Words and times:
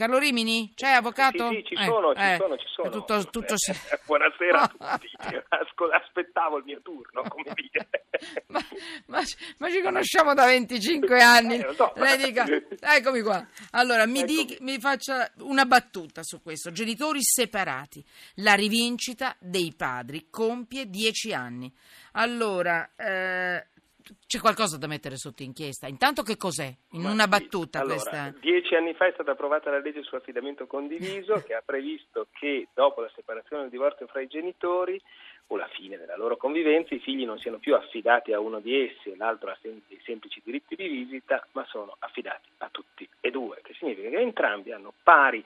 Carlo 0.00 0.16
Rimini? 0.16 0.72
C'è 0.74 0.92
avvocato? 0.92 1.50
Sì, 1.50 1.56
sì, 1.56 1.62
ci 1.66 1.74
Eh, 1.74 1.84
sono, 1.84 2.14
ci 2.14 2.20
eh, 2.22 2.36
sono, 2.38 2.56
ci 2.56 2.66
sono. 2.74 2.88
è 2.88 2.90
Tutto, 2.90 3.22
tutto 3.28 3.52
si- 3.58 3.70
Buonasera 4.06 4.62
a 4.62 4.96
tutti. 4.96 5.10
Aspettavo 5.92 6.56
il 6.56 6.64
mio 6.64 6.80
turno, 6.80 7.20
come 7.28 7.52
dire. 7.54 8.06
ma, 8.48 8.60
ma- 9.08 9.20
ma 9.58 9.70
ci 9.70 9.82
conosciamo 9.82 10.32
da 10.32 10.46
25 10.46 11.20
anni. 11.22 11.56
Eh, 11.58 11.74
so. 11.74 11.92
Lei 11.96 12.16
dica, 12.16 12.46
eccomi 12.96 13.20
qua. 13.20 13.46
Allora, 13.72 14.06
mi, 14.06 14.24
dica- 14.24 14.56
mi 14.60 14.80
faccia 14.80 15.30
una 15.40 15.66
battuta 15.66 16.22
su 16.22 16.40
questo. 16.40 16.72
Genitori 16.72 17.18
separati. 17.20 18.02
La 18.36 18.54
rivincita 18.54 19.36
dei 19.38 19.74
padri 19.76 20.28
compie 20.30 20.88
10 20.88 21.34
anni. 21.34 21.70
Allora, 22.12 22.88
eh, 22.96 23.66
c'è 24.26 24.38
qualcosa 24.38 24.78
da 24.78 24.86
mettere 24.86 25.16
sotto 25.16 25.42
inchiesta. 25.42 25.86
Intanto 25.86 26.22
che 26.22 26.36
cos'è? 26.36 26.72
In 26.92 27.02
Ma 27.02 27.10
una 27.10 27.24
sì, 27.24 27.28
battuta 27.28 27.80
allora, 27.80 27.94
questa. 27.94 28.34
Dieci 28.40 28.74
anni 28.74 28.94
fa 28.94 29.06
è 29.06 29.12
stata 29.12 29.32
approvata 29.32 29.70
la 29.70 29.80
legge 29.80 30.02
sull'affidamento 30.02 30.66
condiviso 30.66 31.42
che 31.46 31.54
ha 31.54 31.62
previsto 31.64 32.26
che 32.32 32.68
dopo 32.74 33.00
la 33.00 33.10
separazione 33.14 33.62
o 33.62 33.64
il 33.64 33.70
divorzio 33.70 34.06
fra 34.06 34.20
i 34.20 34.26
genitori 34.26 35.00
o 35.48 35.56
la 35.56 35.68
fine 35.68 35.96
della 35.96 36.16
loro 36.16 36.36
convivenza 36.36 36.94
i 36.94 37.00
figli 37.00 37.24
non 37.24 37.38
siano 37.38 37.58
più 37.58 37.74
affidati 37.74 38.32
a 38.32 38.40
uno 38.40 38.60
di 38.60 38.84
essi 38.84 39.10
e 39.10 39.16
l'altro 39.16 39.50
ha 39.50 39.58
sem- 39.60 39.80
dei 39.88 40.00
semplici 40.04 40.40
diritti 40.44 40.76
di 40.76 40.86
visita, 40.86 41.44
ma 41.52 41.64
sono 41.68 41.96
affidati 41.98 42.48
a 42.58 42.68
tutti 42.70 43.08
e 43.20 43.30
due, 43.30 43.60
che 43.62 43.74
significa 43.74 44.08
che 44.08 44.20
entrambi 44.20 44.72
hanno 44.72 44.92
pari 45.02 45.44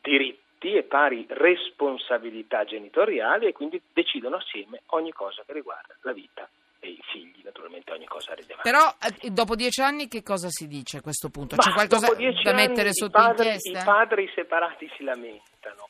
diritti 0.00 0.74
e 0.74 0.84
pari 0.84 1.26
responsabilità 1.28 2.64
genitoriali 2.64 3.46
e 3.46 3.52
quindi 3.52 3.80
decidono 3.92 4.36
assieme 4.36 4.82
ogni 4.86 5.12
cosa 5.12 5.42
che 5.44 5.52
riguarda 5.52 5.96
la 6.02 6.12
vita 6.12 6.48
e 6.84 6.90
i 6.90 7.00
figli, 7.10 7.40
naturalmente 7.42 7.92
ogni 7.92 8.04
cosa 8.04 8.34
rilevante. 8.34 8.70
Però 8.70 8.94
eh, 9.00 9.30
dopo 9.30 9.56
dieci 9.56 9.80
anni 9.80 10.06
che 10.06 10.22
cosa 10.22 10.48
si 10.50 10.68
dice 10.68 10.98
a 10.98 11.00
questo 11.00 11.30
punto? 11.30 11.56
Ma 11.56 11.62
C'è 11.62 11.72
qualcosa 11.72 12.14
da 12.14 12.52
mettere 12.52 12.90
i 12.90 12.94
sotto 12.94 13.18
padri- 13.18 13.52
inchiesta? 13.52 13.80
I 13.80 13.84
padri 13.84 14.30
separati 14.34 14.90
si 14.96 15.02
lamentano. 15.02 15.88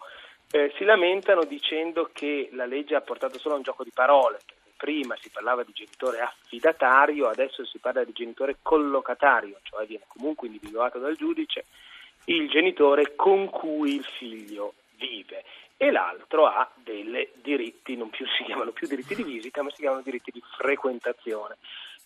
Eh, 0.51 0.73
si 0.77 0.85
lamentano 0.85 1.45
dicendo 1.45 2.11
che 2.13 2.49
la 2.53 2.65
legge 2.65 2.95
ha 2.95 3.01
portato 3.01 3.39
solo 3.41 3.55
a 3.55 3.57
un 3.57 3.65
gioco 3.65 3.83
di 3.83 3.91
parole. 3.93 4.39
Prima 4.77 5.17
si 5.21 5.31
parlava 5.31 5.65
di 5.65 5.73
genitore 5.73 6.21
affidatario, 6.21 7.29
adesso 7.29 7.65
si 7.65 7.79
parla 7.79 8.05
di 8.05 8.13
genitore 8.13 8.59
collocatario, 8.63 9.59
cioè 9.63 9.87
viene 9.87 10.05
comunque 10.07 10.47
individuato 10.47 10.99
dal 10.99 11.17
giudice 11.17 11.65
il 12.27 12.49
genitore 12.49 13.15
con 13.15 13.51
cui 13.51 13.97
il 13.97 14.05
figlio 14.05 14.75
vive 14.97 15.45
e 15.77 15.91
l'altro 15.91 16.47
ha 16.47 16.71
dei 16.77 17.29
diritti, 17.43 17.97
non 17.97 18.09
più 18.11 18.27
si 18.39 18.45
chiamano 18.45 18.64
più 18.85 18.87
diritti 18.87 19.15
di 19.15 19.23
visita, 19.23 19.63
ma 19.63 19.71
si 19.71 19.81
chiamano 19.81 20.03
diritti 20.03 20.31
di 20.31 20.43
frequentazione. 20.59 21.57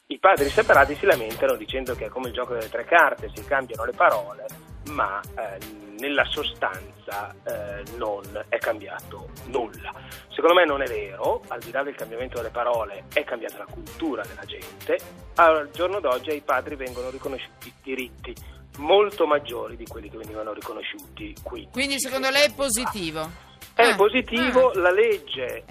I 0.06 0.18
padri 0.18 0.48
separati 0.48 0.94
si 0.94 1.04
lamentano 1.04 1.54
dicendo 1.56 1.94
che 1.94 2.06
è 2.06 2.08
come 2.08 2.28
il 2.28 2.34
gioco 2.34 2.54
delle 2.54 2.70
tre 2.70 2.84
carte, 2.84 3.30
si 3.34 3.44
cambiano 3.44 3.84
le 3.84 3.92
parole, 3.92 4.46
ma 4.90 5.20
eh, 5.20 5.58
nella 5.98 6.24
sostanza 6.24 7.34
eh, 7.44 7.82
non 7.96 8.22
è 8.48 8.58
cambiato 8.58 9.28
nulla. 9.46 9.92
Secondo 10.30 10.54
me 10.54 10.64
non 10.64 10.80
è 10.80 10.86
vero, 10.86 11.42
al 11.48 11.60
di 11.60 11.70
là 11.70 11.82
del 11.82 11.94
cambiamento 11.94 12.36
delle 12.36 12.50
parole 12.50 13.04
è 13.12 13.22
cambiata 13.24 13.58
la 13.58 13.66
cultura 13.66 14.22
della 14.22 14.44
gente, 14.44 14.98
al 15.34 15.68
giorno 15.72 16.00
d'oggi 16.00 16.30
ai 16.30 16.40
padri 16.40 16.76
vengono 16.76 17.10
riconosciuti 17.10 17.72
diritti 17.82 18.34
molto 18.78 19.26
maggiori 19.26 19.76
di 19.76 19.86
quelli 19.86 20.08
che 20.08 20.16
venivano 20.16 20.52
riconosciuti 20.52 21.34
qui. 21.42 21.68
Quindi 21.70 21.98
secondo 21.98 22.30
lei 22.30 22.46
è 22.46 22.54
positivo? 22.54 23.47
È 23.78 23.90
Ah, 23.90 23.94
positivo, 23.94 24.70
ah. 24.70 24.78
la 24.80 24.90
legge 24.90 25.62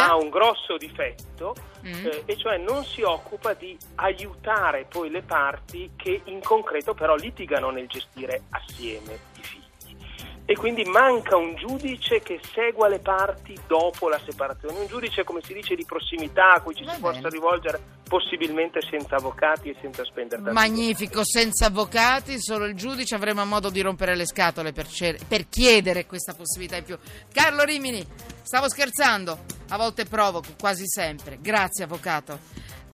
ha 0.00 0.16
un 0.16 0.30
grosso 0.30 0.78
difetto, 0.78 1.54
Mm. 1.86 2.06
eh, 2.06 2.22
e 2.24 2.36
cioè 2.38 2.56
non 2.56 2.82
si 2.86 3.02
occupa 3.02 3.52
di 3.52 3.76
aiutare 3.96 4.86
poi 4.88 5.10
le 5.10 5.20
parti 5.20 5.90
che 5.96 6.22
in 6.24 6.40
concreto 6.40 6.94
però 6.94 7.14
litigano 7.16 7.68
nel 7.70 7.86
gestire 7.86 8.44
assieme 8.50 9.12
i 9.36 9.42
figli. 9.42 9.62
E 10.50 10.56
quindi 10.56 10.82
manca 10.82 11.36
un 11.36 11.54
giudice 11.54 12.18
che 12.22 12.40
segua 12.52 12.88
le 12.88 12.98
parti 12.98 13.56
dopo 13.68 14.08
la 14.08 14.18
separazione, 14.18 14.80
un 14.80 14.88
giudice 14.88 15.22
come 15.22 15.40
si 15.44 15.54
dice 15.54 15.76
di 15.76 15.84
prossimità 15.84 16.54
a 16.54 16.60
cui 16.60 16.74
ci 16.74 16.82
Va 16.82 16.94
si 16.94 17.00
bene. 17.00 17.14
possa 17.14 17.28
rivolgere 17.28 17.80
possibilmente 18.08 18.80
senza 18.82 19.14
avvocati 19.14 19.68
e 19.68 19.76
senza 19.80 20.04
spendere 20.04 20.42
tanto 20.42 20.58
Magnifico, 20.58 21.24
senza 21.24 21.66
avvocati, 21.66 22.42
solo 22.42 22.64
il 22.64 22.74
giudice 22.74 23.14
avremo 23.14 23.44
modo 23.44 23.70
di 23.70 23.80
rompere 23.80 24.16
le 24.16 24.26
scatole 24.26 24.72
per, 24.72 24.88
cer- 24.88 25.24
per 25.24 25.48
chiedere 25.48 26.04
questa 26.06 26.34
possibilità 26.34 26.78
in 26.78 26.82
più. 26.82 26.98
Carlo 27.32 27.62
Rimini, 27.62 28.04
stavo 28.42 28.68
scherzando, 28.68 29.38
a 29.68 29.76
volte 29.76 30.04
provoco, 30.04 30.48
quasi 30.58 30.82
sempre. 30.88 31.38
Grazie 31.40 31.84
avvocato. 31.84 32.40